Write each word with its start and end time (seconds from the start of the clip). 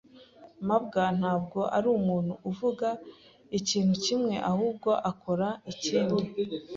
mabwa 0.67 1.03
ntabwo 1.19 1.59
arumuntu 1.77 2.33
uvuga 2.49 2.87
ikintu 3.59 3.93
kimwe 4.05 4.35
ahubwo 4.51 4.89
akora 5.11 5.47
ikindi. 5.71 6.23